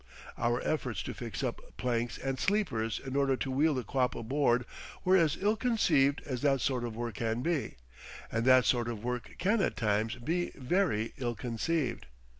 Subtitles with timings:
[0.35, 4.65] Our efforts to fix up planks and sleepers in order to wheel the quap aboard
[5.05, 9.35] were as ill conceived as that sort of work can be—and that sort of work
[9.37, 12.07] can at times be very ill conceived.